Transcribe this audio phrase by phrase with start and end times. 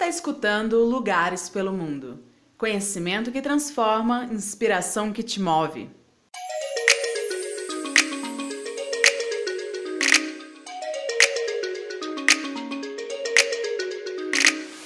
[0.00, 2.24] está escutando Lugares pelo Mundo.
[2.56, 5.90] Conhecimento que transforma, inspiração que te move.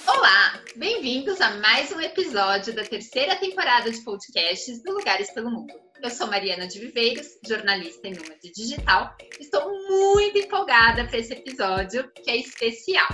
[0.04, 5.72] Olá, bem-vindos a mais um episódio da terceira temporada de podcasts do Lugares pelo Mundo.
[6.02, 9.16] Eu sou Mariana de Viveiros, jornalista e nômade digital.
[9.38, 13.06] Estou muito empolgada para esse episódio, que é especial.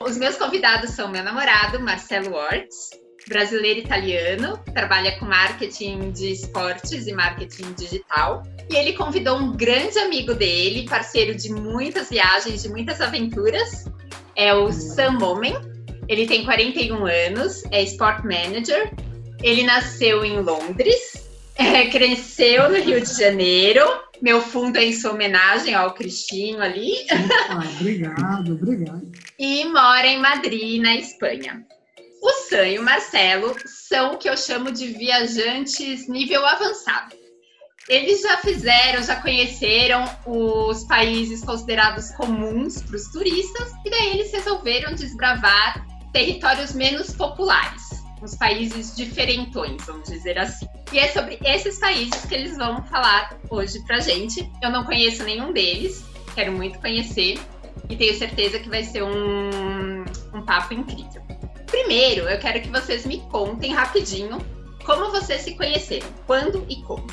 [0.00, 2.90] Os meus convidados são meu namorado, Marcelo Ortiz,
[3.28, 8.42] brasileiro italiano, trabalha com marketing de esportes e marketing digital.
[8.70, 13.86] E ele convidou um grande amigo dele, parceiro de muitas viagens, de muitas aventuras,
[14.36, 15.56] é o Sam Momen.
[16.08, 18.92] Ele tem 41 anos, é Sport Manager.
[19.42, 23.82] Ele nasceu em Londres, é, cresceu no Rio de Janeiro.
[24.20, 26.92] Meu fundo é em sua homenagem ao Cristinho ali.
[27.48, 29.12] Ah, obrigado, obrigado.
[29.38, 31.64] e mora em Madrid, na Espanha.
[32.22, 37.14] O Sam e o Marcelo são o que eu chamo de viajantes nível avançado.
[37.88, 44.32] Eles já fizeram, já conheceram os países considerados comuns para os turistas, e daí eles
[44.32, 47.82] resolveram desbravar territórios menos populares,
[48.20, 50.66] uns países diferentões, vamos dizer assim.
[50.92, 54.50] E é sobre esses países que eles vão falar hoje pra gente.
[54.62, 57.38] Eu não conheço nenhum deles, quero muito conhecer,
[57.88, 61.22] e tenho certeza que vai ser um, um papo incrível.
[61.66, 64.38] Primeiro, eu quero que vocês me contem rapidinho
[64.84, 67.06] como vocês se conheceram, quando e como.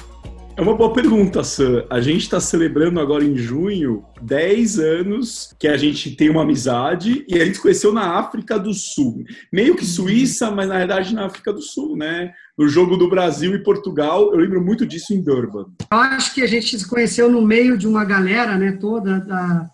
[0.55, 1.83] É uma boa pergunta, Sam.
[1.89, 7.25] A gente está celebrando agora em junho 10 anos que a gente tem uma amizade
[7.27, 9.23] e a gente se conheceu na África do Sul.
[9.51, 12.31] Meio que Suíça, mas na verdade na África do Sul, né?
[12.55, 15.65] No jogo do Brasil e Portugal, eu lembro muito disso em Durban.
[15.91, 19.67] Eu acho que a gente se conheceu no meio de uma galera, né, toda da,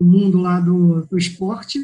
[0.00, 1.78] do mundo lá do, do esporte.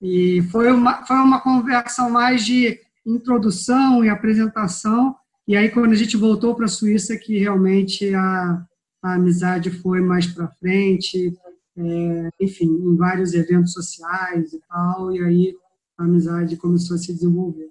[0.00, 5.16] E foi uma, foi uma conversa mais de introdução e apresentação.
[5.48, 8.62] E aí, quando a gente voltou para a Suíça, que realmente a,
[9.02, 11.32] a amizade foi mais para frente,
[11.74, 15.10] é, enfim, em vários eventos sociais e tal.
[15.10, 15.56] E aí
[15.96, 17.70] a amizade começou a se desenvolver.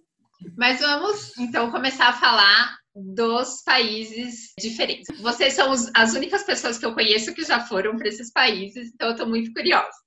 [0.57, 5.15] Mas vamos então começar a falar dos países diferentes.
[5.21, 9.09] Vocês são as únicas pessoas que eu conheço que já foram para esses países, então
[9.09, 9.97] eu estou muito curiosa.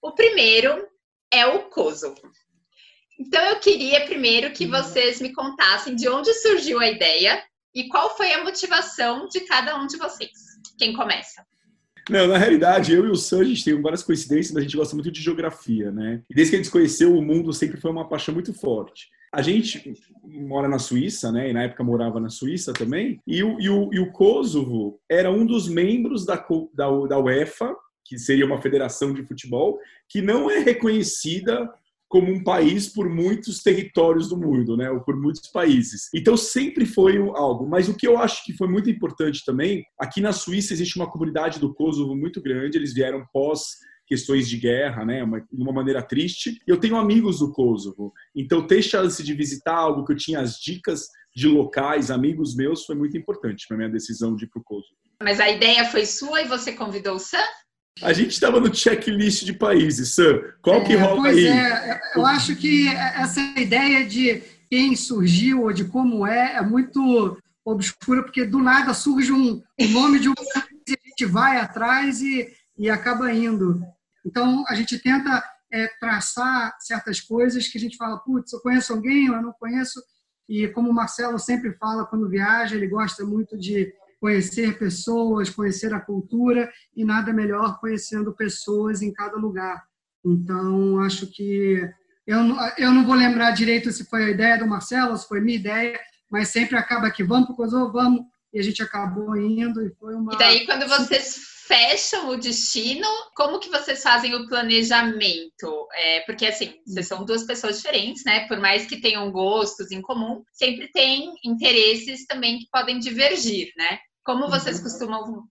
[0.00, 0.86] O primeiro
[1.30, 2.18] é o Kosovo.
[3.20, 7.42] Então eu queria primeiro que vocês me contassem de onde surgiu a ideia
[7.74, 10.30] e qual foi a motivação de cada um de vocês.
[10.78, 11.44] Quem começa?
[12.08, 14.76] Não, na realidade, eu e o Sam, a gente tem várias coincidências, mas a gente
[14.76, 16.22] gosta muito de geografia, né?
[16.30, 19.08] E desde que a gente conheceu, o mundo sempre foi uma paixão muito forte.
[19.32, 19.92] A gente
[20.24, 21.50] mora na Suíça, né?
[21.50, 23.20] E na época morava na Suíça também.
[23.26, 26.36] E o, e o, e o Kosovo era um dos membros da,
[26.74, 29.78] da, da UEFA, que seria uma federação de futebol,
[30.08, 31.70] que não é reconhecida
[32.10, 36.08] como um país por muitos territórios do mundo, né, ou por muitos países.
[36.12, 37.68] Então sempre foi algo.
[37.68, 41.08] Mas o que eu acho que foi muito importante também, aqui na Suíça existe uma
[41.08, 42.76] comunidade do Kosovo muito grande.
[42.76, 43.76] Eles vieram pós
[44.08, 46.60] questões de guerra, né, uma, de uma maneira triste.
[46.66, 50.56] Eu tenho amigos do Kosovo, então ter chance de visitar algo que eu tinha as
[50.56, 54.64] dicas de locais, amigos meus, foi muito importante para minha decisão de ir para o
[54.64, 54.96] Kosovo.
[55.22, 57.38] Mas a ideia foi sua e você convidou o Sam?
[58.02, 60.40] A gente estava no checklist de países, Sam.
[60.62, 61.46] Qual que É, rola pois aí?
[61.46, 67.36] é, eu acho que essa ideia de quem surgiu ou de como é é muito
[67.64, 71.58] obscura, porque do nada surge um, o nome de um país e a gente vai
[71.58, 73.82] atrás e, e acaba indo.
[74.24, 78.92] Então, a gente tenta é, traçar certas coisas que a gente fala, putz, eu conheço
[78.92, 80.02] alguém eu não conheço.
[80.48, 85.92] E como o Marcelo sempre fala quando viaja, ele gosta muito de conhecer pessoas, conhecer
[85.94, 89.82] a cultura e nada melhor conhecendo pessoas em cada lugar.
[90.24, 91.80] Então, acho que
[92.26, 95.40] eu não, eu não vou lembrar direito se foi a ideia do Marcelo, se foi
[95.40, 95.98] minha ideia,
[96.30, 98.22] mas sempre acaba que vamos para o Kosovo, vamos,
[98.52, 100.34] e a gente acabou indo e foi uma...
[100.34, 103.06] E daí, quando vocês fecham o destino,
[103.36, 105.88] como que vocês fazem o planejamento?
[105.94, 108.46] É, porque, assim, vocês são duas pessoas diferentes, né?
[108.48, 113.98] Por mais que tenham gostos em comum, sempre tem interesses também que podem divergir, né?
[114.24, 114.82] Como vocês Uhum.
[114.84, 115.44] costumam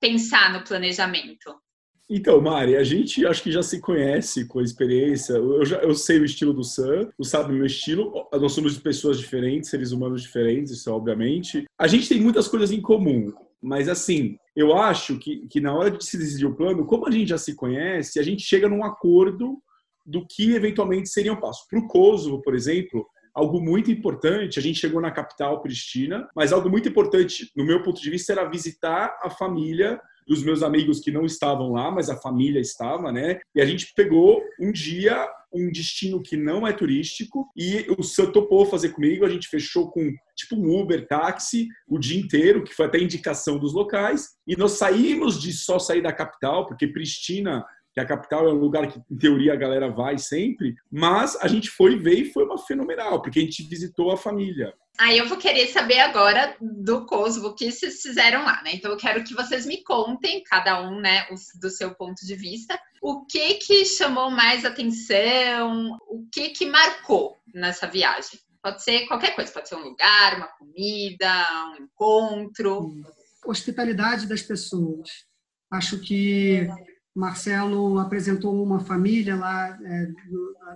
[0.00, 1.54] pensar no planejamento?
[2.08, 5.32] Então, Mari, a gente acho que já se conhece com a experiência.
[5.32, 8.12] Eu, já, eu sei o estilo do Sam, o sabe o meu estilo.
[8.32, 11.64] Nós somos pessoas diferentes, seres humanos diferentes, isso obviamente.
[11.76, 15.90] A gente tem muitas coisas em comum, mas assim, eu acho que, que na hora
[15.90, 18.84] de se decidir o plano, como a gente já se conhece, a gente chega num
[18.84, 19.60] acordo
[20.04, 21.66] do que eventualmente seria um passo.
[21.68, 23.04] Para o Kosovo, por exemplo,
[23.36, 27.82] algo muito importante, a gente chegou na capital, Pristina, mas algo muito importante, no meu
[27.82, 32.08] ponto de vista, era visitar a família dos meus amigos que não estavam lá, mas
[32.08, 33.38] a família estava, né?
[33.54, 38.30] E a gente pegou um dia um destino que não é turístico e o Sam
[38.30, 39.24] topou fazer comigo.
[39.24, 43.58] A gente fechou com tipo um Uber táxi o dia inteiro, que foi até indicação
[43.58, 44.30] dos locais.
[44.46, 47.64] E nós saímos de só sair da capital, porque Pristina
[47.96, 51.48] que a capital é um lugar que, em teoria, a galera vai sempre, mas a
[51.48, 54.74] gente foi ver e foi uma fenomenal, porque a gente visitou a família.
[54.98, 58.72] Aí eu vou querer saber agora do Kosovo, o que vocês fizeram lá, né?
[58.74, 61.26] Então eu quero que vocês me contem, cada um, né,
[61.58, 67.38] do seu ponto de vista, o que que chamou mais atenção, o que que marcou
[67.54, 68.38] nessa viagem.
[68.62, 72.92] Pode ser qualquer coisa, pode ser um lugar, uma comida, um encontro.
[73.46, 75.08] Hospitalidade das pessoas.
[75.72, 76.68] Acho que
[77.16, 80.06] Marcelo apresentou uma família lá é,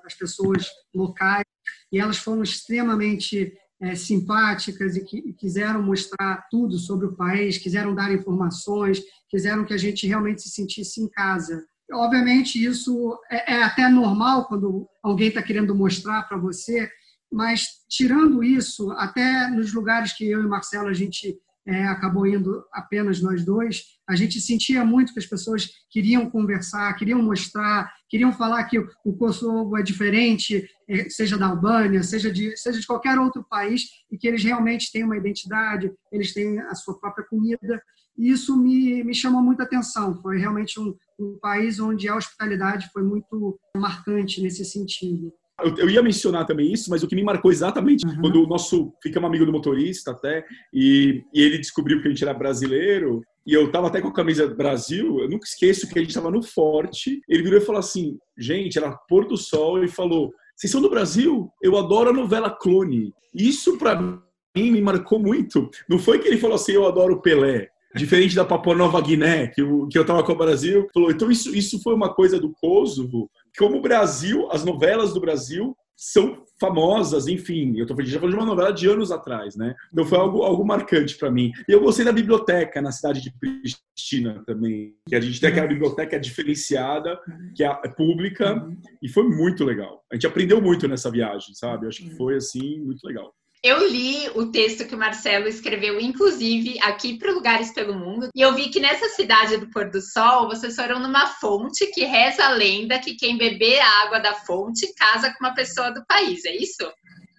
[0.03, 1.45] das pessoas locais
[1.93, 7.95] e elas foram extremamente é, simpáticas e, que, quiseram mostrar tudo sobre o país, quiseram
[7.95, 11.63] dar informações, quiseram que a gente realmente se sentisse em casa.
[11.93, 16.91] Obviamente isso é, é até normal quando alguém está querendo mostrar para você,
[17.31, 22.65] mas tirando isso, até nos lugares que eu e Marcelo a gente é, acabou indo
[22.73, 28.33] apenas nós dois, a gente sentia muito que as pessoas queriam conversar, queriam mostrar, queriam
[28.33, 33.19] falar que o Kosovo é diferente, é, seja da Albânia, seja de, seja de qualquer
[33.19, 37.81] outro país, e que eles realmente têm uma identidade, eles têm a sua própria comida.
[38.19, 40.21] E isso me, me chamou muita atenção.
[40.21, 45.33] Foi realmente um, um país onde a hospitalidade foi muito marcante nesse sentido.
[45.63, 48.21] Eu, eu, ia mencionar também isso, mas o que me marcou exatamente uhum.
[48.21, 52.23] quando o nosso ficamos amigo do motorista até e, e, ele descobriu que a gente
[52.23, 55.21] era brasileiro e eu tava até com a camisa Brasil.
[55.21, 57.21] Eu nunca esqueço que a gente tava no Forte.
[57.29, 60.91] Ele virou e falou assim: gente, era pôr do sol e falou: vocês são do
[60.91, 61.51] Brasil?
[61.63, 63.15] Eu adoro a novela Clone.
[63.35, 65.71] Isso para mim me marcou muito.
[65.89, 67.69] Não foi que ele falou assim: eu adoro Pelé.
[67.97, 71.29] Diferente da Papua Nova Guiné, que eu, que eu tava com o Brasil, falou, então
[71.29, 76.43] isso, isso foi uma coisa do Kosovo, como o Brasil, as novelas do Brasil são
[76.59, 79.75] famosas, enfim, eu tô já falando de uma novela de anos atrás, né?
[79.93, 81.53] Então foi algo, algo marcante para mim.
[81.69, 85.67] E eu gostei da biblioteca na cidade de Pristina também, que a gente tem aquela
[85.67, 87.21] biblioteca diferenciada,
[87.55, 88.67] que é pública,
[89.03, 90.03] e foi muito legal.
[90.11, 91.85] A gente aprendeu muito nessa viagem, sabe?
[91.85, 93.35] Eu acho que foi assim muito legal.
[93.63, 98.41] Eu li o texto que o Marcelo escreveu, inclusive, aqui para Lugares pelo Mundo, e
[98.41, 102.43] eu vi que nessa cidade do Pôr do Sol, vocês foram numa fonte que reza
[102.43, 106.43] a lenda que quem beber a água da fonte casa com uma pessoa do país,
[106.47, 106.91] é isso?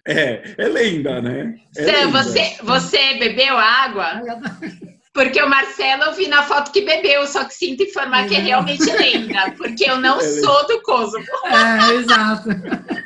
[0.06, 1.56] É, é lenda, né?
[1.76, 2.22] É Sam, lenda.
[2.22, 4.22] Você, você bebeu água?
[5.12, 8.38] Porque o Marcelo eu vi na foto que bebeu, só que sinto informar que é
[8.38, 11.26] realmente lenda, porque eu não é sou do Kosovo.
[11.44, 12.48] É, exato.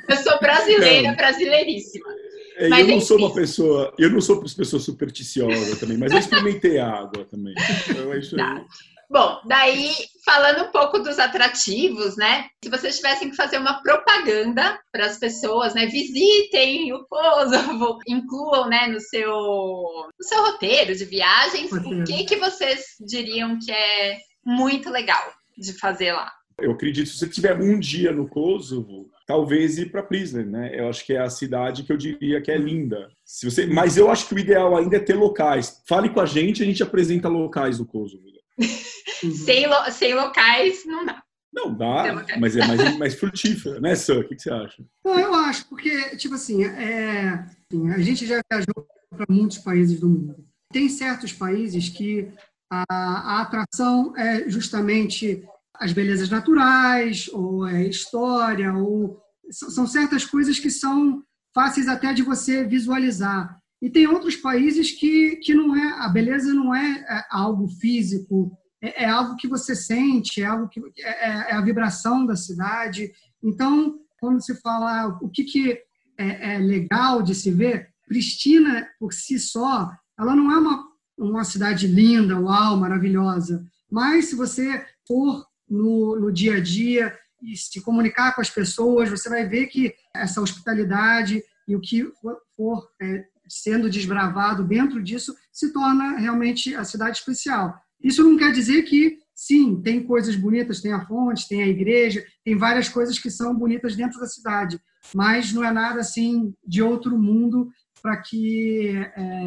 [0.09, 1.17] Eu sou brasileira, não.
[1.17, 2.16] brasileiríssima.
[2.57, 6.19] É, eu não sou uma pessoa, eu não sou uma pessoa supersticiosa também, mas eu
[6.19, 7.55] experimentei a água também.
[7.89, 8.43] Então é isso aí.
[8.43, 8.65] Tá.
[9.09, 9.93] Bom, daí
[10.25, 12.49] falando um pouco dos atrativos, né?
[12.63, 15.87] Se vocês tivessem que fazer uma propaganda para as pessoas, né?
[15.87, 22.37] Visitem o Kosovo, incluam, né, no seu, no seu roteiro de viagens, o que que
[22.37, 26.33] vocês diriam que é muito legal de fazer lá?
[26.59, 30.71] Eu acredito, se você tiver um dia no Kosovo, talvez ir para Prizren, né?
[30.73, 33.11] Eu acho que é a cidade que eu diria que é linda.
[33.25, 35.83] Se você, mas eu acho que o ideal ainda é ter locais.
[35.87, 38.25] Fale com a gente, a gente apresenta locais do Kosovo.
[39.45, 41.23] sem, lo, sem locais não dá.
[41.53, 44.21] Não dá, mas é mais, mais frutífera, né, Sam?
[44.21, 44.85] O que, você acha?
[45.03, 47.47] Não, eu acho, porque, tipo assim, é,
[47.95, 50.37] a gente já viajou para muitos países do mundo.
[50.71, 52.29] Tem certos países que
[52.71, 55.43] a, a atração é justamente
[55.81, 61.23] as belezas naturais, ou é história, ou são certas coisas que são
[61.55, 63.59] fáceis até de você visualizar.
[63.81, 68.51] E tem outros países que, que não é, a beleza não é, é algo físico,
[68.81, 72.37] é, é, algo que você sente, é algo que é, é, é, a vibração da
[72.37, 73.11] cidade.
[73.43, 75.79] Então, quando se fala o que, que
[76.19, 80.85] é, é legal de se ver, Pristina por si só, ela não é uma,
[81.19, 83.65] uma cidade linda, uau, maravilhosa.
[83.91, 89.09] Mas se você for no, no dia a dia e se comunicar com as pessoas,
[89.09, 92.11] você vai ver que essa hospitalidade e o que
[92.57, 97.75] for, é, sendo desbravado dentro disso se torna realmente a cidade especial.
[98.03, 102.25] Isso não quer dizer que, sim, tem coisas bonitas, tem a fonte, tem a igreja,
[102.45, 104.81] tem várias coisas que são bonitas dentro da cidade,
[105.15, 107.71] mas não é nada assim de outro mundo
[108.03, 109.43] para que, é,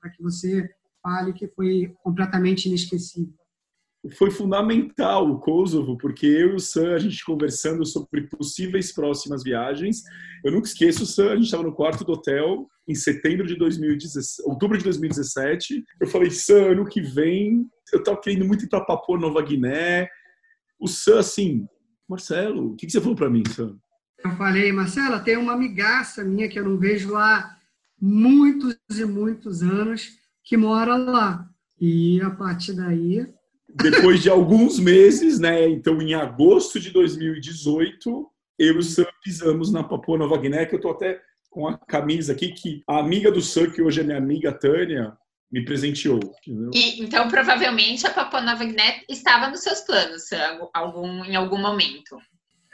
[0.00, 0.68] para que você
[1.02, 3.43] fale que foi completamente inesquecível
[4.12, 9.42] foi fundamental o Kosovo, porque eu e o Sam, a gente conversando sobre possíveis próximas
[9.42, 10.02] viagens.
[10.44, 14.42] Eu nunca esqueço, Sam, a gente estava no quarto do hotel em setembro de 2017,
[14.48, 15.82] outubro de 2017.
[16.00, 20.08] Eu falei, Sam, ano que vem, eu estava querendo muito ir para Papua Nova Guiné.
[20.78, 21.66] O Sam, assim,
[22.08, 23.76] Marcelo, o que, que você falou para mim, Sam?
[24.22, 27.56] Eu falei, Marcela, tem uma amigaça minha que eu não vejo há
[28.00, 30.10] muitos e muitos anos
[30.42, 31.48] que mora lá.
[31.80, 33.26] E a partir daí.
[33.74, 35.68] Depois de alguns meses, né?
[35.68, 40.76] Então, em agosto de 2018, eu e o Sam pisamos na Papua Nova Guiné, que
[40.76, 44.04] eu tô até com a camisa aqui que a amiga do Sam, que hoje é
[44.04, 45.16] minha amiga Tânia,
[45.50, 46.20] me presenteou.
[46.72, 50.24] E, então, provavelmente, a Papua Nova Guiné estava nos seus planos
[50.72, 52.18] algum, em algum momento.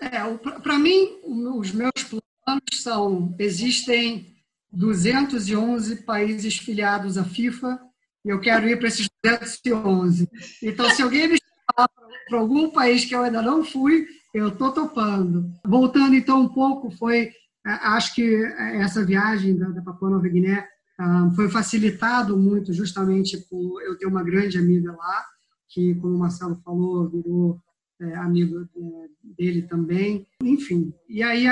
[0.01, 0.23] É,
[0.63, 4.35] para mim, os meus planos são: existem
[4.73, 7.79] 211 países filiados à FIFA
[8.25, 10.29] e eu quero ir para esses 211.
[10.63, 11.89] Então, se alguém me chamar
[12.29, 15.51] para algum país que eu ainda não fui, eu estou topando.
[15.65, 17.31] Voltando então um pouco, foi
[17.67, 18.45] é, acho que
[18.81, 20.67] essa viagem da, da Papua Nova Guiné
[20.99, 25.25] ah, foi facilitado muito justamente por eu ter uma grande amiga lá,
[25.69, 27.61] que, como o Marcelo falou, virou
[28.01, 30.27] é, amigo é, dele também.
[30.43, 31.47] Enfim, e aí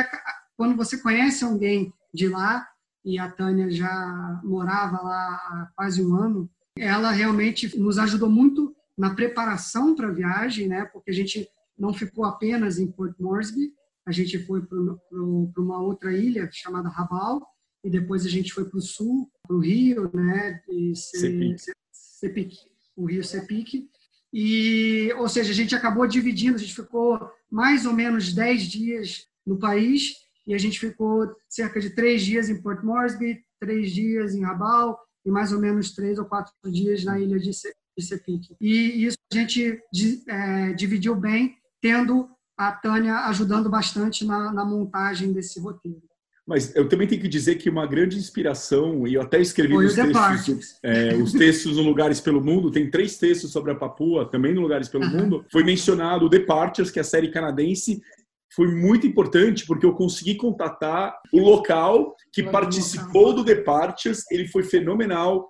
[0.56, 2.66] quando você conhece alguém de lá,
[3.04, 8.74] e a Tânia já morava lá há quase um ano, ela realmente nos ajudou muito
[8.96, 10.84] na preparação para a viagem, né?
[10.86, 13.72] Porque a gente não ficou apenas em Port Moresby,
[14.04, 14.78] a gente foi para
[15.22, 17.42] uma outra ilha chamada Rabaul,
[17.84, 20.60] e depois a gente foi para o sul, para o Rio, né?
[20.68, 20.92] E
[21.92, 22.52] Sepic,
[22.96, 23.88] o Rio Sepic.
[24.32, 29.26] E, ou seja, a gente acabou dividindo, a gente ficou mais ou menos 10 dias
[29.46, 30.14] no país
[30.46, 34.96] e a gente ficou cerca de três dias em Port Moresby, três dias em Rabaul
[35.28, 38.56] e mais ou menos três ou quatro dias na ilha de Sepik.
[38.58, 39.78] E isso a gente
[40.26, 46.02] é, dividiu bem, tendo a Tânia ajudando bastante na, na montagem desse roteiro.
[46.46, 49.94] Mas eu também tenho que dizer que uma grande inspiração, e eu até escrevi nos
[49.94, 54.54] textos, é, os textos no Lugares pelo Mundo, tem três textos sobre a Papua, também
[54.54, 58.00] no Lugares pelo Mundo, foi mencionado o Departures, que é a série canadense,
[58.54, 64.62] foi muito importante porque eu consegui contatar o local que participou do Departures, ele foi
[64.62, 65.48] fenomenal,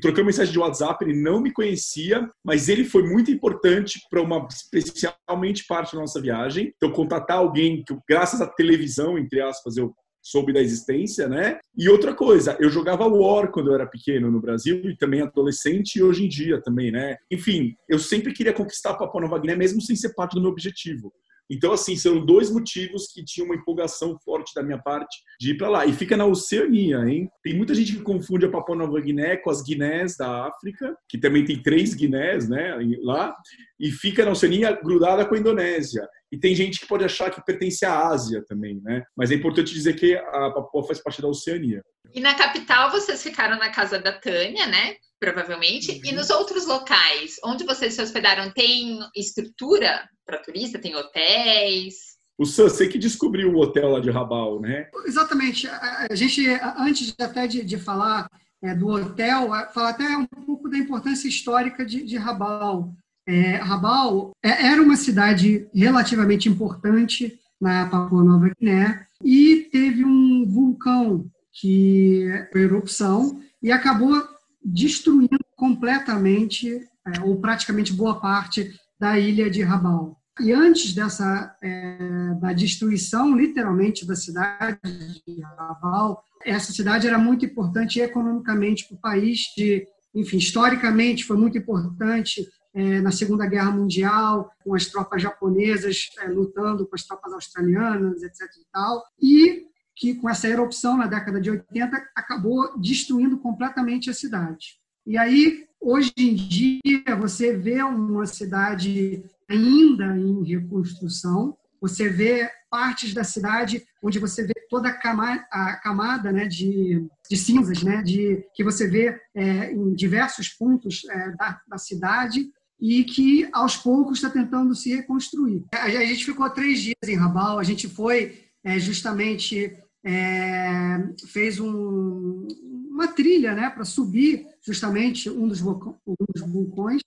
[0.00, 4.46] trocamos mensagem de WhatsApp, ele não me conhecia, mas ele foi muito importante para uma
[4.50, 6.72] especialmente parte da nossa viagem.
[6.76, 11.58] Então, contatar alguém que, graças à televisão, entre aspas, eu soube da existência, né?
[11.76, 15.96] E outra coisa, eu jogava War quando eu era pequeno no Brasil e também adolescente
[15.96, 17.16] e hoje em dia também, né?
[17.30, 21.12] Enfim, eu sempre queria conquistar Papua Nova Guiné mesmo sem ser parte do meu objetivo.
[21.50, 25.58] Então, assim, são dois motivos que tinham uma empolgação forte da minha parte de ir
[25.58, 25.84] para lá.
[25.86, 27.28] E fica na Oceania, hein?
[27.42, 31.18] Tem muita gente que confunde a Papua Nova Guiné com as Guinés da África, que
[31.18, 33.34] também tem três Guinés, né, lá,
[33.78, 36.06] e fica na Oceania grudada com a Indonésia.
[36.30, 39.02] E tem gente que pode achar que pertence à Ásia também, né?
[39.16, 41.82] Mas é importante dizer que a Papua faz parte da Oceania.
[42.14, 44.94] E na capital vocês ficaram na casa da Tânia, né?
[45.18, 45.92] Provavelmente.
[45.92, 46.00] Uhum.
[46.04, 50.78] E nos outros locais, onde vocês se hospedaram, tem estrutura para turista?
[50.78, 52.10] Tem hotéis?
[52.38, 54.88] O Sam, você que descobriu o hotel lá de Rabal, né?
[55.04, 55.68] Exatamente.
[55.68, 56.46] A gente,
[56.78, 58.30] antes até de, de falar
[58.62, 62.94] é, do hotel, falar até um pouco da importância histórica de, de Rabal.
[63.26, 70.46] É, Rabal é, era uma cidade relativamente importante na Papua Nova Guiné e teve um
[70.48, 74.16] vulcão que foi erupção e acabou
[74.64, 80.19] destruindo completamente é, ou praticamente boa parte da ilha de Rabal.
[80.38, 84.78] E antes dessa é, da destruição, literalmente, da cidade
[85.26, 91.36] de Rabal, essa cidade era muito importante economicamente para o país, de, enfim, historicamente foi
[91.36, 97.04] muito importante é, na Segunda Guerra Mundial, com as tropas japonesas é, lutando com as
[97.04, 98.40] tropas australianas, etc.
[98.42, 104.14] E, tal, e que com essa erupção na década de 80 acabou destruindo completamente a
[104.14, 104.80] cidade.
[105.06, 113.12] E aí, hoje em dia, você vê uma cidade ainda em reconstrução, você vê partes
[113.12, 118.02] da cidade onde você vê toda a camada, a camada né, de, de cinzas, né,
[118.02, 122.48] de, que você vê é, em diversos pontos é, da, da cidade,
[122.80, 125.64] e que aos poucos está tentando se reconstruir.
[125.70, 132.48] A gente ficou três dias em Rabal, a gente foi é, justamente é, fez um,
[132.90, 135.94] uma trilha né, para subir justamente um dos, um
[136.34, 137.02] dos vulcões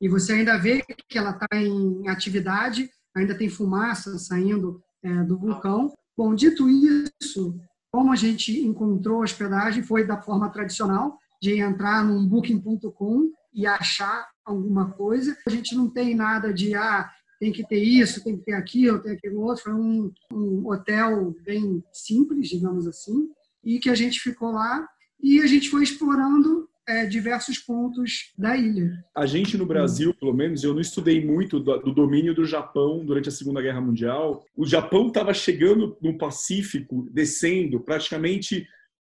[0.00, 5.38] e você ainda vê que ela está em atividade, ainda tem fumaça saindo é, do
[5.38, 5.92] vulcão.
[6.16, 7.58] Bom, dito isso,
[7.90, 14.26] como a gente encontrou hospedagem foi da forma tradicional, de entrar num booking.com e achar
[14.44, 15.36] alguma coisa.
[15.46, 18.98] A gente não tem nada de, ah, tem que ter isso, tem que ter aquilo,
[18.98, 19.64] tem aquilo outro.
[19.64, 23.28] Foi um, um hotel bem simples, digamos assim,
[23.64, 24.86] e que a gente ficou lá
[25.20, 29.04] e a gente foi explorando é, diversos pontos da ilha.
[29.14, 33.04] A gente no Brasil, pelo menos, eu não estudei muito do, do domínio do Japão
[33.04, 34.44] durante a Segunda Guerra Mundial.
[34.56, 38.66] O Japão estava chegando no Pacífico, descendo praticamente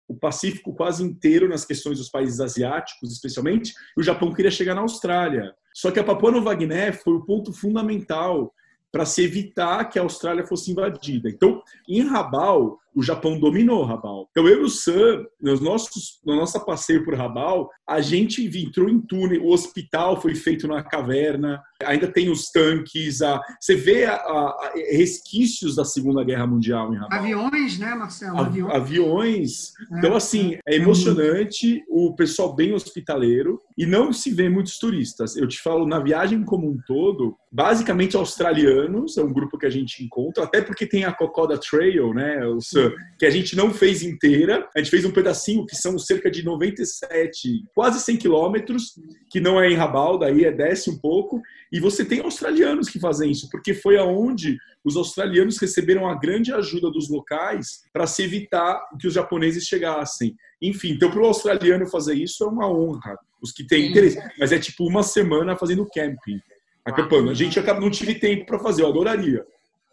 [0.08, 4.74] o Pacífico quase inteiro nas questões dos países asiáticos, especialmente, e o Japão queria chegar
[4.74, 5.52] na Austrália.
[5.74, 8.54] Só que a Papua Nova Guiné foi o ponto fundamental
[8.90, 11.28] para se evitar que a Austrália fosse invadida.
[11.28, 14.26] Então, em Rabaul, o Japão dominou Rabaul.
[14.30, 18.88] Então, eu e o Sam, nos nossos, no nosso passeio por Rabaul, a gente entrou
[18.88, 24.06] em túnel, o hospital foi feito na caverna, ainda tem os tanques, a, você vê
[24.06, 27.20] a, a, resquícios da Segunda Guerra Mundial em Rabaul.
[27.20, 28.38] Aviões, né, Marcelo?
[28.38, 28.74] Aviões.
[28.74, 29.72] Aviões.
[29.92, 34.78] É, então, assim, é, é emocionante, o pessoal bem hospitaleiro, e não se vê muitos
[34.78, 35.36] turistas.
[35.36, 39.70] Eu te falo, na viagem como um todo, basicamente australianos, é um grupo que a
[39.70, 42.85] gente encontra, até porque tem a Kokoda Trail, né, o Sam,
[43.18, 44.68] que a gente não fez inteira.
[44.74, 48.98] A gente fez um pedacinho que são cerca de 97, quase 100 quilômetros,
[49.30, 51.40] que não é em Rabaul, daí é desce um pouco.
[51.72, 56.52] E você tem australianos que fazem isso, porque foi aonde os australianos receberam a grande
[56.52, 60.34] ajuda dos locais para se evitar que os japoneses chegassem.
[60.60, 64.18] Enfim, então para o australiano fazer isso é uma honra, os que têm interesse.
[64.38, 66.40] Mas é tipo uma semana fazendo camping,
[66.84, 67.30] acampando.
[67.30, 69.44] A gente acaba, não tive tempo para fazer, eu adoraria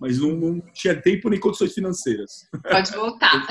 [0.03, 2.45] mas não, não tinha tempo nem condições financeiras.
[2.69, 3.48] Pode voltar.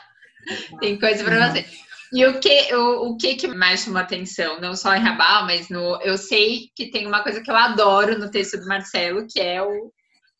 [0.80, 1.66] Tem coisa para você.
[2.10, 4.58] E o que, o, o que, que mais chama atenção?
[4.62, 6.00] Não só em Rabal, mas no.
[6.00, 9.62] Eu sei que tem uma coisa que eu adoro no texto do Marcelo, que é
[9.62, 9.92] o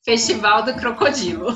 [0.02, 1.48] Festival do Crocodilo.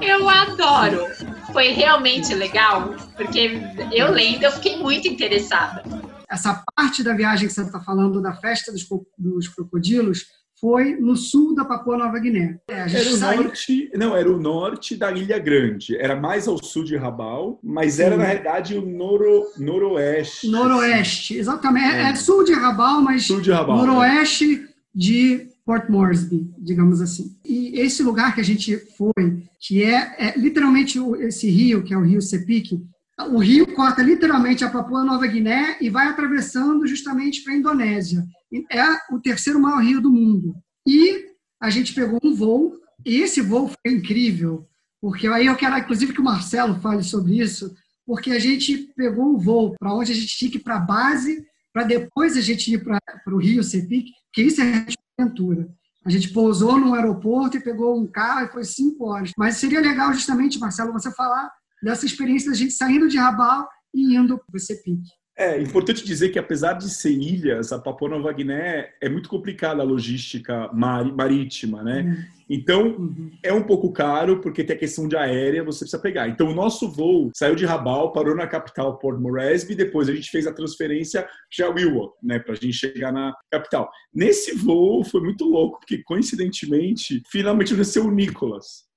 [0.00, 1.04] eu adoro.
[1.52, 3.60] Foi realmente legal, porque
[3.92, 5.82] eu lendo, eu fiquei muito interessada.
[6.30, 8.86] Essa parte da viagem que você está falando, da festa dos,
[9.18, 12.58] dos crocodilos, foi no sul da Papua Nova Guiné.
[12.68, 13.42] É, era o saiu...
[13.44, 15.96] norte, não, era o norte da Ilha Grande.
[15.96, 18.02] Era mais ao sul de Rabaul, mas Sim.
[18.02, 20.48] era na realidade o noro, noroeste.
[20.48, 21.40] Noroeste, assim.
[21.40, 21.96] exatamente.
[21.96, 22.10] É.
[22.10, 22.14] é.
[22.14, 24.68] sul de Rabaul, mas sul de Rabaul, noroeste é.
[24.94, 27.36] de Port Moresby, digamos assim.
[27.44, 31.96] E esse lugar que a gente foi, que é, é literalmente esse rio, que é
[31.98, 32.82] o rio Sepik,
[33.26, 38.24] o rio corta literalmente a Papua Nova Guiné e vai atravessando justamente para a Indonésia.
[38.70, 40.54] É o terceiro maior rio do mundo.
[40.86, 41.26] E
[41.60, 44.66] a gente pegou um voo, e esse voo foi incrível,
[45.00, 47.74] porque aí eu quero, inclusive, que o Marcelo fale sobre isso,
[48.06, 50.80] porque a gente pegou um voo para onde a gente tinha que ir para a
[50.80, 54.86] base, para depois a gente ir para o Rio Cepic, que isso é
[55.18, 55.68] aventura.
[56.04, 59.32] A gente pousou no aeroporto e pegou um carro e foi cinco horas.
[59.36, 61.50] Mas seria legal, justamente, Marcelo, você falar
[61.82, 65.00] dessa experiência da gente saindo de Rabaul e indo para o Cepic.
[65.40, 69.80] É importante dizer que, apesar de ser ilhas, a Papua Nova Guiné é muito complicada
[69.80, 72.02] a logística marítima, né?
[72.02, 72.24] Uhum.
[72.50, 73.30] Então, uhum.
[73.40, 76.28] é um pouco caro, porque tem a questão de aérea, você precisa pegar.
[76.28, 80.28] Então, o nosso voo saiu de Rabaul, parou na capital, Port Moresby, depois a gente
[80.28, 81.24] fez a transferência
[81.56, 83.88] para Wilwa, né, para a gente chegar na capital.
[84.12, 88.87] Nesse voo, foi muito louco, porque, coincidentemente, finalmente nasceu o Nicolas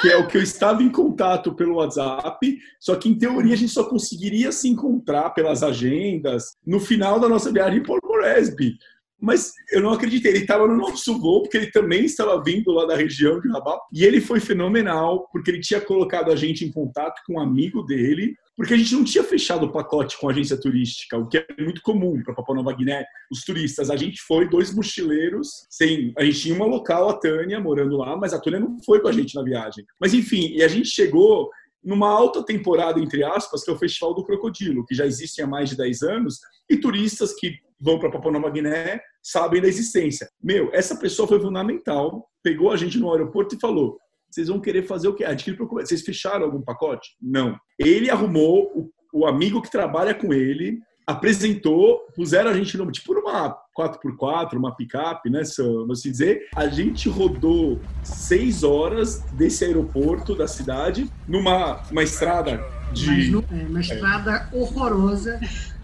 [0.00, 3.56] que é o que eu estava em contato pelo WhatsApp, só que em teoria a
[3.56, 8.78] gente só conseguiria se encontrar pelas agendas no final da nossa viagem por Moresby.
[9.20, 12.86] Mas eu não acreditei, ele estava no nosso voo, porque ele também estava vindo lá
[12.86, 16.70] da região de Rabat, e ele foi fenomenal, porque ele tinha colocado a gente em
[16.70, 20.32] contato com um amigo dele, porque a gente não tinha fechado o pacote com a
[20.32, 23.90] agência turística, o que é muito comum para Papua Nova Guiné, os turistas.
[23.90, 28.16] A gente foi dois mochileiros, sem, a gente tinha uma local, a Tânia, morando lá,
[28.16, 29.84] mas a Tânia não foi com a gente na viagem.
[30.00, 31.48] Mas enfim, e a gente chegou
[31.84, 35.46] numa alta temporada, entre aspas, que é o Festival do Crocodilo, que já existe há
[35.46, 39.00] mais de 10 anos, e turistas que vão para Papua Nova Guiné
[39.30, 40.28] sabem da existência.
[40.42, 43.98] Meu, essa pessoa foi fundamental, pegou a gente no aeroporto e falou:
[44.30, 45.24] vocês vão querer fazer o quê?
[45.24, 47.10] Adquirir por Vocês fecharam algum pacote?
[47.20, 47.56] Não.
[47.78, 53.14] Ele arrumou o, o amigo que trabalha com ele, apresentou, puseram a gente no, tipo
[53.14, 56.48] numa 4x4, uma picape, né, se eu dizer.
[56.54, 62.62] A gente rodou seis horas desse aeroporto da cidade numa uma estrada
[62.92, 63.30] de.
[63.30, 64.56] No, é, uma estrada é.
[64.56, 65.38] horrorosa.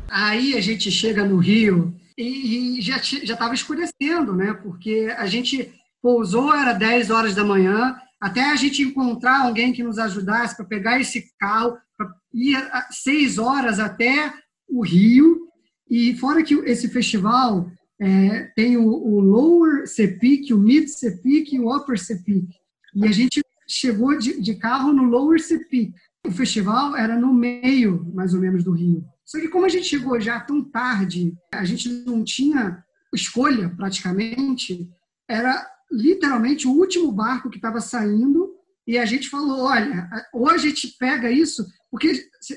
[0.09, 4.55] Aí a gente chega no Rio e, e já estava escurecendo, né?
[4.55, 9.83] Porque a gente pousou, era 10 horas da manhã, até a gente encontrar alguém que
[9.83, 12.57] nos ajudasse para pegar esse carro, para ir
[12.91, 14.33] seis horas até
[14.69, 15.49] o Rio.
[15.91, 21.61] E fora que esse festival é, tem o, o, Lower Sepik, o Mid Sepik e
[21.61, 22.49] o Upper Sepik.
[22.95, 25.95] E a gente chegou de, de carro no Lower Sepik.
[26.27, 29.05] O festival era no meio, mais ou menos, do Rio.
[29.35, 34.89] Só que como a gente chegou já tão tarde, a gente não tinha escolha praticamente,
[35.29, 38.55] era literalmente o último barco que estava saindo
[38.87, 42.13] e a gente falou, olha, ou a gente pega isso, porque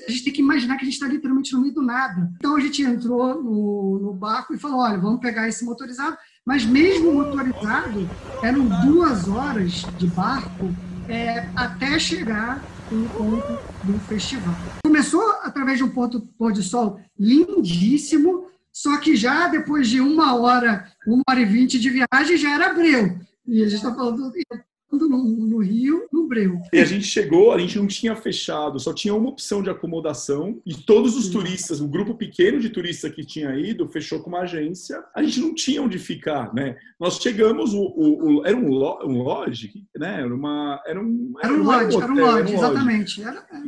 [0.06, 2.30] a gente tem que imaginar que a gente está literalmente no meio do nada.
[2.36, 6.16] Então a gente entrou no, no barco e falou: olha, vamos pegar esse motorizado.
[6.46, 8.08] Mas mesmo motorizado,
[8.40, 10.72] eram duas horas de barco
[11.08, 14.54] é, até chegar no ponto do festival.
[14.98, 20.34] Começou através de um ponto pôr de sol lindíssimo, só que já depois de uma
[20.34, 23.16] hora, uma hora e vinte de viagem, já era Abreu.
[23.46, 24.32] E a gente está falando
[24.90, 26.58] no, no, Rio, no Breu.
[26.72, 30.60] E a gente chegou, a gente não tinha fechado, só tinha uma opção de acomodação
[30.66, 34.40] e todos os turistas, o grupo pequeno de turistas que tinha ido, fechou com uma
[34.40, 35.04] agência.
[35.14, 36.76] A gente não tinha onde ficar, né?
[36.98, 40.22] Nós chegamos, o, o, o era um, lo, um lodge, né?
[40.22, 43.22] Era, uma, era um, era um lodge, era um lodge, exatamente.
[43.22, 43.67] Era, era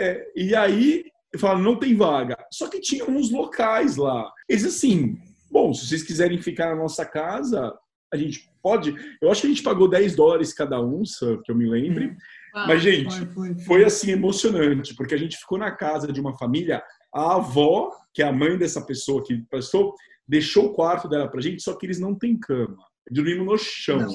[0.00, 1.04] é, e aí,
[1.36, 2.36] falaram, não tem vaga.
[2.50, 4.32] Só que tinha uns locais lá.
[4.48, 5.18] Eles assim,
[5.50, 7.76] bom, se vocês quiserem ficar na nossa casa,
[8.12, 8.94] a gente pode.
[9.20, 11.02] Eu acho que a gente pagou 10 dólares cada um,
[11.44, 12.06] que eu me lembre.
[12.06, 12.16] Hum.
[12.66, 13.64] Mas, gente, foi, foi, foi.
[13.64, 16.82] foi, assim emocionante, porque a gente ficou na casa de uma família.
[17.14, 19.94] A avó, que é a mãe dessa pessoa que prestou,
[20.26, 22.78] deixou o quarto dela pra gente, só que eles não têm cama.
[23.10, 24.06] Dormimos no chão.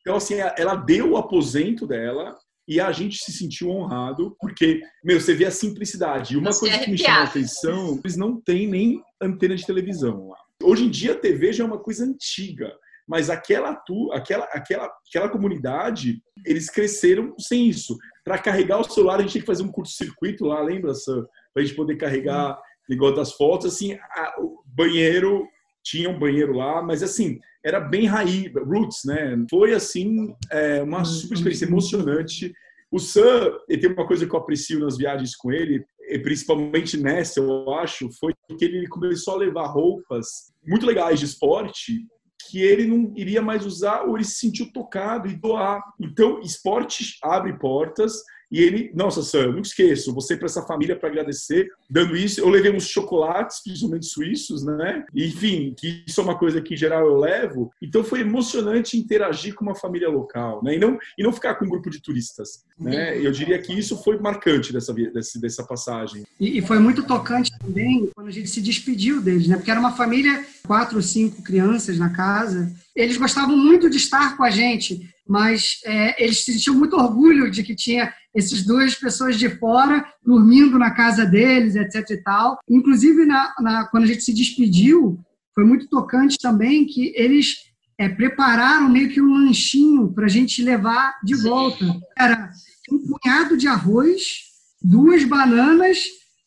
[0.00, 2.36] Então, assim, ela deu o aposento dela
[2.68, 6.34] e a gente se sentiu honrado, porque, meu, você vê a simplicidade.
[6.34, 10.28] E uma coisa que me chamou a atenção, eles não têm nem antena de televisão
[10.28, 10.38] lá.
[10.62, 12.72] Hoje em dia, a TV já é uma coisa antiga
[13.10, 17.98] mas aquela, tu, aquela, aquela, aquela comunidade, eles cresceram sem isso.
[18.22, 21.26] Para carregar o celular, a gente tinha que fazer um curto-circuito lá, lembra, Sam?
[21.52, 22.56] Para a gente poder carregar,
[22.88, 25.44] igual das fotos, assim, a, o banheiro,
[25.82, 29.36] tinha um banheiro lá, mas assim, era bem raiz, roots, né?
[29.48, 32.52] Foi, assim, é, uma super experiência emocionante.
[32.90, 35.84] O Sam, ele tem uma coisa que eu aprecio nas viagens com ele,
[36.22, 42.04] principalmente nessa, eu acho, foi que ele começou a levar roupas muito legais de esporte
[42.48, 45.80] que ele não iria mais usar ou ele se sentiu tocado e doar.
[46.00, 48.14] Então, esporte abre portas
[48.50, 52.40] e ele, nossa, Sam, eu não esqueço, você para essa família para agradecer, dando isso,
[52.40, 55.04] eu levei uns chocolates, principalmente suíços, né?
[55.14, 57.70] Enfim, que isso é uma coisa que em geral eu levo.
[57.82, 60.76] Então foi emocionante interagir com uma família local, né?
[60.76, 63.18] E não e não ficar com um grupo de turistas, né?
[63.18, 66.22] Eu diria que isso foi marcante dessa dessa, dessa passagem.
[66.38, 69.56] E, e foi muito tocante também quando a gente se despediu deles, né?
[69.56, 72.72] Porque era uma família, quatro ou cinco crianças na casa.
[72.94, 77.62] Eles gostavam muito de estar com a gente mas é, eles sentiam muito orgulho de
[77.62, 82.58] que tinha essas duas pessoas de fora dormindo na casa deles, etc e tal.
[82.68, 85.18] Inclusive, na, na, quando a gente se despediu,
[85.54, 90.62] foi muito tocante também que eles é, prepararam meio que um lanchinho para a gente
[90.62, 91.84] levar de volta.
[92.16, 92.50] Era
[92.90, 94.44] um punhado de arroz,
[94.82, 95.98] duas bananas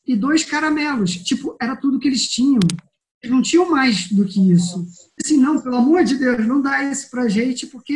[0.05, 1.15] e dois caramelos.
[1.17, 2.59] Tipo, era tudo que eles tinham.
[3.21, 4.85] Eles não tinham mais do que isso.
[5.23, 7.93] Assim, não, pelo amor de Deus, não dá isso para gente, porque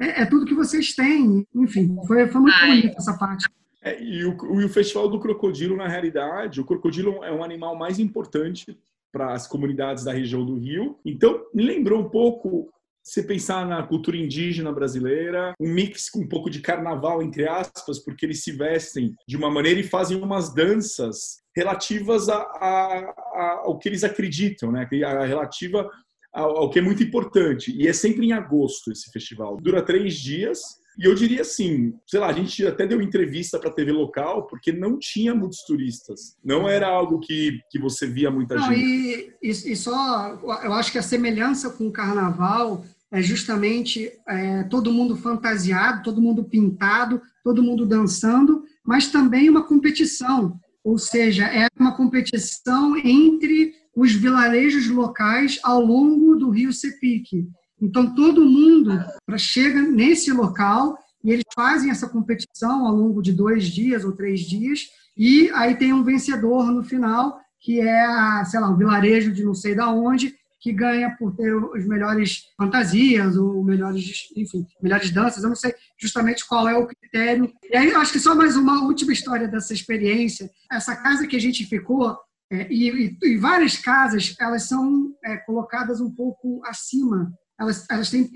[0.00, 1.46] é, é, tudo que vocês têm.
[1.54, 3.48] Enfim, foi, foi muito bonita essa parte.
[3.88, 7.98] É, e, o, o Festival do Crocodilo, na realidade, o crocodilo é um animal mais
[7.98, 8.78] importante
[9.10, 10.98] para as comunidades da região do Rio.
[11.04, 12.68] Então, me lembrou um pouco
[13.02, 17.98] você pensar na cultura indígena brasileira, um mix com um pouco de carnaval, entre aspas,
[17.98, 23.62] porque eles se vestem de uma maneira e fazem umas danças relativas a, a, a,
[23.64, 24.86] ao que eles acreditam, né?
[24.90, 25.88] Relativa
[26.30, 27.74] ao, que é muito importante.
[27.74, 29.56] E é sempre em agosto esse festival.
[29.56, 30.60] Dura três dias.
[30.98, 34.48] E eu diria assim, sei lá, a gente até deu entrevista para a TV local
[34.48, 36.36] porque não tinha muitos turistas.
[36.44, 38.80] Não era algo que, que você via muita não, gente.
[38.80, 44.64] E, e, e, só, eu acho que a semelhança com o carnaval é justamente é,
[44.64, 50.58] todo mundo fantasiado, todo mundo pintado, todo mundo dançando, mas também uma competição.
[50.82, 57.48] Ou seja, é uma competição entre os vilarejos locais ao longo do rio Sepique.
[57.80, 58.90] Então, todo mundo
[59.36, 64.40] chega nesse local e eles fazem essa competição ao longo de dois dias ou três
[64.40, 69.44] dias, e aí tem um vencedor no final, que é, sei lá, o vilarejo de
[69.44, 75.10] não sei da onde, que ganha por ter os melhores fantasias ou melhores, enfim, melhores
[75.10, 75.42] danças.
[75.42, 77.52] Eu não sei justamente qual é o critério.
[77.70, 80.50] E aí, acho que só mais uma última história dessa experiência.
[80.70, 82.16] Essa casa que a gente ficou,
[82.50, 87.32] é, e, e, várias casas, elas são é, colocadas um pouco acima.
[87.58, 88.30] Elas, elas têm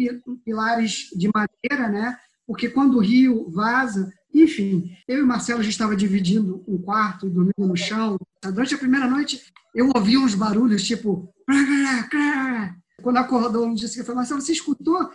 [0.44, 2.16] pilares de madeira, né?
[2.46, 7.28] Porque quando o rio vaza, enfim, eu e o Marcelo gente estava dividindo um quarto
[7.28, 8.18] dormindo no chão.
[8.42, 9.40] Durante a primeira noite,
[9.74, 11.32] eu ouvi uns barulhos tipo.
[13.02, 15.11] Quando acordou no dia seguinte, eu Marcelo, você escutou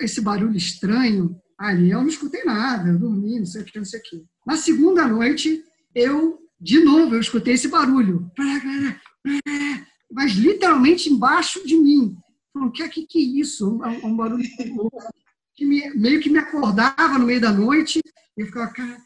[0.00, 1.36] esse barulho estranho?
[1.58, 4.24] Ali eu não escutei nada, eu dormi, não sei o que, não sei o que.
[4.46, 5.62] Na segunda noite,
[5.94, 8.30] eu de novo, eu escutei esse barulho.
[10.12, 12.16] Mas literalmente embaixo de mim.
[12.54, 13.68] O que, que, que é isso?
[13.70, 14.44] Um, um barulho
[15.54, 18.00] que me, meio que me acordava no meio da noite.
[18.36, 18.96] E eu ficava, cara.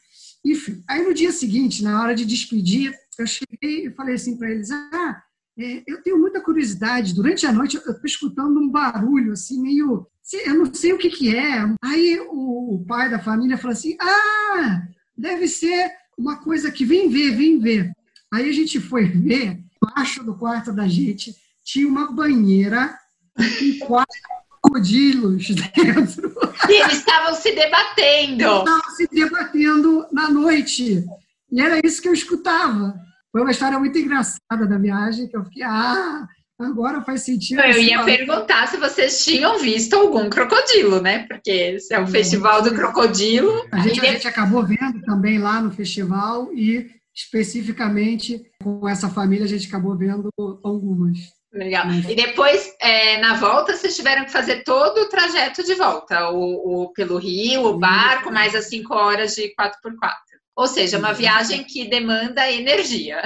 [0.44, 4.50] Enfim, aí no dia seguinte, na hora de despedir, eu cheguei e falei assim para
[4.50, 5.22] eles: ah,
[5.58, 7.14] é, eu tenho muita curiosidade.
[7.14, 10.06] Durante a noite eu estou escutando um barulho assim, meio.
[10.44, 11.64] Eu não sei o que, que é.
[11.82, 17.08] Aí o, o pai da família falou assim: ah, deve ser uma coisa que vem
[17.08, 17.92] ver, vem ver.
[18.32, 22.96] Aí a gente foi ver, embaixo do quarto da gente tinha uma banheira
[24.66, 26.34] crocodilos dentro.
[26.68, 28.42] E eles estavam se debatendo.
[28.42, 31.04] Eles estavam se debatendo na noite.
[31.50, 32.94] E era isso que eu escutava.
[33.30, 36.26] Foi uma história muito engraçada da viagem, que eu fiquei, ah,
[36.58, 37.60] agora faz sentido.
[37.60, 41.26] Eu ia perguntar se vocês tinham visto algum crocodilo, né?
[41.28, 43.66] Porque é o festival do crocodilo.
[43.70, 49.44] A gente, a gente acabou vendo também lá no festival e especificamente com essa família
[49.44, 50.30] a gente acabou vendo
[50.62, 51.35] algumas.
[51.56, 51.86] Legal.
[52.08, 56.84] E depois, é, na volta, vocês tiveram que fazer todo o trajeto de volta, o,
[56.84, 60.12] o pelo rio, o barco, mais as cinco horas de 4x4.
[60.56, 63.22] Ou seja, uma viagem que demanda energia.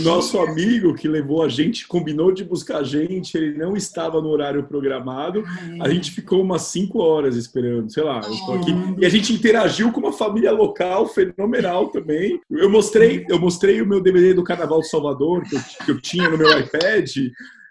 [0.00, 4.28] Nosso amigo que levou a gente, combinou de buscar a gente, ele não estava no
[4.28, 5.44] horário programado.
[5.80, 8.72] A gente ficou umas cinco horas esperando, sei lá, eu tô aqui.
[8.98, 12.40] E a gente interagiu com uma família local fenomenal também.
[12.50, 16.00] Eu mostrei, eu mostrei o meu DVD do Carnaval de Salvador, que eu, que eu
[16.00, 17.08] tinha no meu iPad.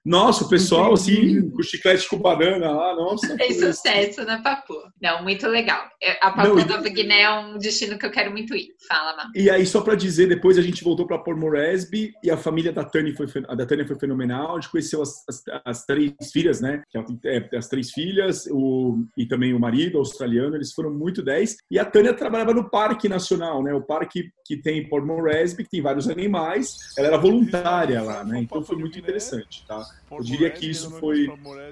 [0.03, 3.37] Nossa, o pessoal, assim, com chiclete com banana lá, nossa.
[3.37, 4.73] Tem sucesso na Papu.
[4.99, 5.83] Não, muito legal.
[6.01, 8.69] É, a Papu Não, Nova Guiné é um destino que eu quero muito ir.
[8.87, 9.31] Fala, Má.
[9.35, 12.71] E aí, só para dizer, depois a gente voltou para Port Moresby e a família
[12.71, 14.53] da Tânia foi, a da Tânia foi fenomenal.
[14.57, 16.81] A gente conheceu as, as, as três filhas, né?
[17.23, 20.55] É, é, as três filhas o, e também o marido australiano.
[20.55, 21.57] Eles foram muito 10.
[21.69, 23.71] E a Tânia trabalhava no Parque Nacional, né?
[23.71, 26.75] O parque que tem em Port Moresby, que tem vários animais.
[26.97, 28.39] Ela era voluntária lá, né?
[28.39, 29.90] Então foi muito interessante, tá?
[30.11, 31.27] Eu diria que isso foi.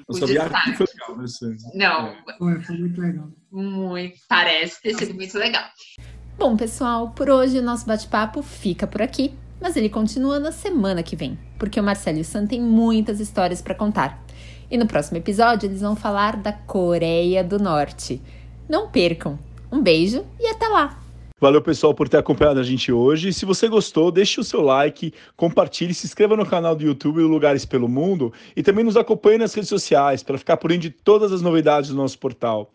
[0.08, 1.58] Nossa viagem foi legal, né?
[1.73, 2.15] Não.
[2.38, 3.29] Foi, foi muito legal.
[3.51, 5.65] Muito, parece ter sido muito legal.
[6.38, 11.03] Bom, pessoal, por hoje o nosso bate-papo fica por aqui, mas ele continua na semana
[11.03, 14.23] que vem, porque o Marcelo e o Sam têm muitas histórias para contar.
[14.71, 18.21] E no próximo episódio eles vão falar da Coreia do Norte.
[18.69, 19.38] Não percam!
[19.71, 21.09] Um beijo e até lá!
[21.39, 23.32] Valeu, pessoal, por ter acompanhado a gente hoje.
[23.32, 27.65] Se você gostou, deixe o seu like, compartilhe, se inscreva no canal do YouTube Lugares
[27.65, 31.32] pelo Mundo e também nos acompanhe nas redes sociais para ficar por dentro de todas
[31.32, 32.73] as novidades do nosso portal.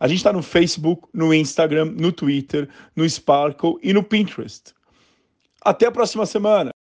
[0.00, 4.74] A gente está no Facebook, no Instagram, no Twitter, no Sparkle e no Pinterest.
[5.64, 6.72] Até a próxima semana!